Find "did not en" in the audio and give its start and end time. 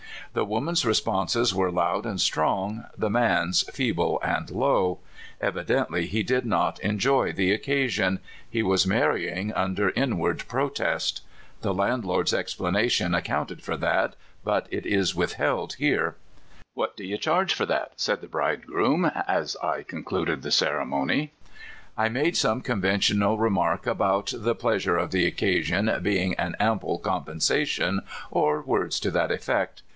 6.23-6.97